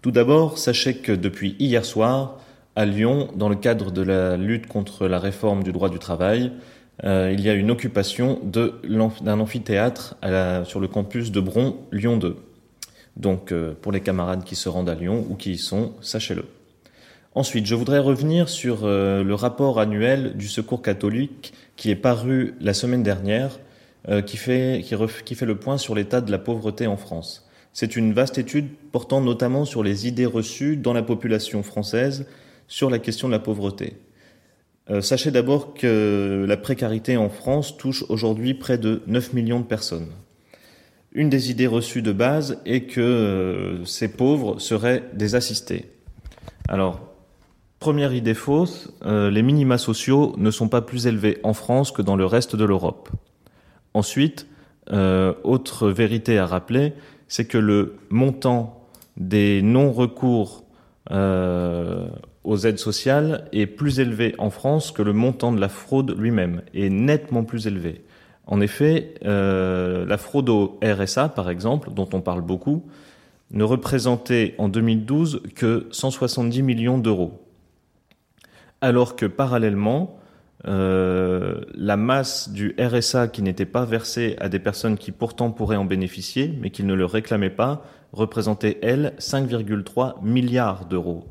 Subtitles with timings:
[0.00, 2.38] Tout d'abord, sachez que depuis hier soir,
[2.76, 6.52] à Lyon, dans le cadre de la lutte contre la réforme du droit du travail,
[7.02, 10.16] euh, il y a une occupation d'un amphithéâtre
[10.64, 12.36] sur le campus de Bron, Lyon 2.
[13.16, 16.44] Donc, euh, pour les camarades qui se rendent à Lyon ou qui y sont, sachez-le.
[17.34, 22.54] Ensuite, je voudrais revenir sur euh, le rapport annuel du Secours catholique qui est paru
[22.60, 23.58] la semaine dernière,
[24.24, 24.82] qui, fait,
[25.24, 27.47] qui fait le point sur l'état de la pauvreté en France.
[27.72, 32.26] C'est une vaste étude portant notamment sur les idées reçues dans la population française
[32.66, 33.94] sur la question de la pauvreté.
[34.90, 39.64] Euh, sachez d'abord que la précarité en France touche aujourd'hui près de 9 millions de
[39.64, 40.08] personnes.
[41.12, 45.90] Une des idées reçues de base est que euh, ces pauvres seraient des assistés.
[46.68, 47.00] Alors,
[47.80, 52.02] première idée fausse, euh, les minima sociaux ne sont pas plus élevés en France que
[52.02, 53.10] dans le reste de l'Europe.
[53.94, 54.46] Ensuite,
[55.44, 56.94] autre vérité à rappeler,
[57.28, 60.64] c'est que le montant des non-recours
[62.48, 66.62] aux aides sociales est plus élevé en France que le montant de la fraude lui-même,
[66.74, 68.02] est nettement plus élevé.
[68.46, 72.86] En effet, euh, la fraude au RSA, par exemple, dont on parle beaucoup,
[73.50, 77.44] ne représentait en 2012 que 170 millions d'euros.
[78.80, 80.18] Alors que parallèlement,
[80.66, 85.76] euh, la masse du RSA qui n'était pas versée à des personnes qui pourtant pourraient
[85.76, 91.26] en bénéficier, mais qui ne le réclamaient pas, représentait, elle, 5,3 milliards d'euros.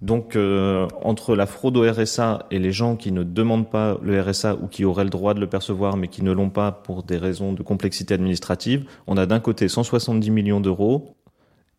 [0.00, 4.20] Donc, euh, entre la fraude au RSA et les gens qui ne demandent pas le
[4.20, 7.02] RSA ou qui auraient le droit de le percevoir mais qui ne l'ont pas pour
[7.02, 11.16] des raisons de complexité administrative, on a d'un côté 170 millions d'euros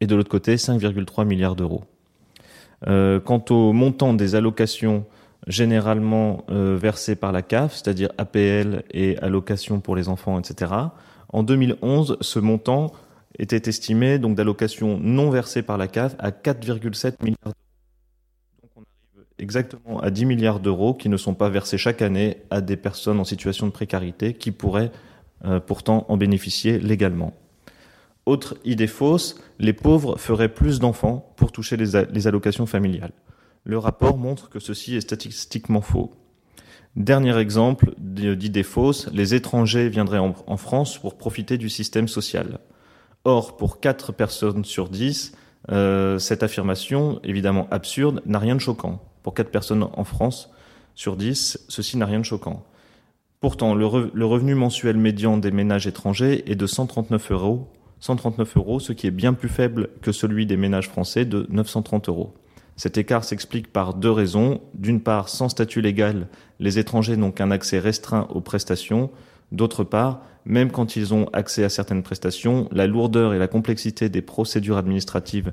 [0.01, 1.83] et de l'autre côté 5,3 milliards d'euros.
[2.87, 5.05] Euh, quant au montant des allocations
[5.47, 10.71] généralement euh, versées par la CAF, c'est-à-dire APL et allocations pour les enfants, etc.,
[11.31, 12.91] en 2011, ce montant
[13.37, 17.53] était estimé donc d'allocations non versées par la CAF à 4,7 milliards d'euros
[19.39, 23.19] exactement à 10 milliards d'euros qui ne sont pas versés chaque année à des personnes
[23.19, 24.91] en situation de précarité qui pourraient
[25.45, 27.33] euh, pourtant en bénéficier légalement.
[28.25, 33.13] Autre idée fausse, les pauvres feraient plus d'enfants pour toucher les, allocations familiales.
[33.63, 36.11] Le rapport montre que ceci est statistiquement faux.
[36.95, 42.59] Dernier exemple d'idée fausse, les étrangers viendraient en, France pour profiter du système social.
[43.25, 45.33] Or, pour 4 personnes sur 10,
[45.71, 50.49] euh, cette affirmation, évidemment absurde, n'a rien de choquant pour 4 personnes en France
[50.95, 52.65] sur 10, ceci n'a rien de choquant.
[53.39, 57.69] Pourtant, le, revenu mensuel médian des ménages étrangers est de 139 euros,
[58.01, 62.09] 139 euros, ce qui est bien plus faible que celui des ménages français de 930
[62.09, 62.33] euros.
[62.79, 64.61] Cet écart s'explique par deux raisons.
[64.73, 66.29] D'une part, sans statut légal,
[66.61, 69.11] les étrangers n'ont qu'un accès restreint aux prestations.
[69.51, 74.07] D'autre part, même quand ils ont accès à certaines prestations, la lourdeur et la complexité
[74.07, 75.51] des procédures administratives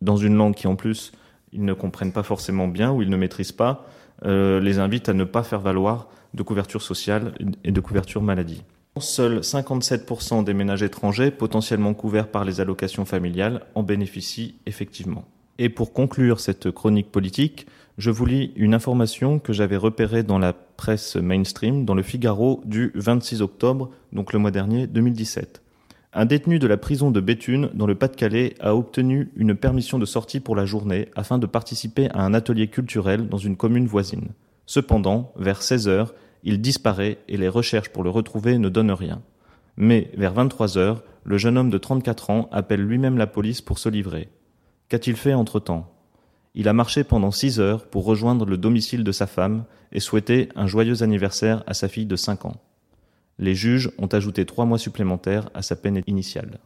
[0.00, 1.12] dans une langue qui en plus
[1.52, 3.86] ils ne comprennent pas forcément bien ou ils ne maîtrisent pas,
[4.24, 7.34] euh, les invitent à ne pas faire valoir de couverture sociale
[7.64, 8.62] et de couverture maladie.
[8.98, 15.26] Seuls 57% des ménages étrangers potentiellement couverts par les allocations familiales en bénéficient effectivement.
[15.58, 17.66] Et pour conclure cette chronique politique,
[17.98, 22.62] je vous lis une information que j'avais repérée dans la presse mainstream, dans le Figaro
[22.64, 25.62] du 26 octobre, donc le mois dernier, 2017.
[26.14, 30.04] Un détenu de la prison de Béthune, dans le Pas-de-Calais, a obtenu une permission de
[30.04, 34.28] sortie pour la journée afin de participer à un atelier culturel dans une commune voisine.
[34.66, 36.14] Cependant, vers 16 heures,
[36.44, 39.22] il disparaît et les recherches pour le retrouver ne donnent rien.
[39.76, 43.78] Mais, vers 23 heures, le jeune homme de 34 ans appelle lui-même la police pour
[43.78, 44.28] se livrer.
[44.92, 45.90] Qu'a-t-il fait entre-temps?
[46.54, 50.50] Il a marché pendant 6 heures pour rejoindre le domicile de sa femme et souhaiter
[50.54, 52.60] un joyeux anniversaire à sa fille de 5 ans.
[53.38, 56.58] Les juges ont ajouté trois mois supplémentaires à sa peine initiale.